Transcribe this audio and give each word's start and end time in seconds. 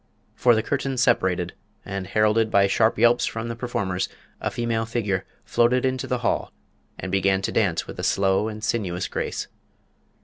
For 0.33 0.55
the 0.55 0.63
curtains 0.63 0.99
separated, 1.03 1.53
and, 1.85 2.07
heralded 2.07 2.49
by 2.49 2.65
sharp 2.65 2.97
yelps 2.97 3.27
from 3.27 3.49
the 3.49 3.55
performers, 3.55 4.09
a 4.39 4.49
female 4.49 4.87
figure 4.87 5.27
floated 5.45 5.85
into 5.85 6.07
the 6.07 6.17
hall 6.25 6.51
and 6.97 7.11
began 7.11 7.43
to 7.43 7.51
dance 7.51 7.85
with 7.85 7.99
a 7.99 8.03
slow 8.03 8.47
and 8.47 8.63
sinuous 8.63 9.07
grace. 9.07 9.47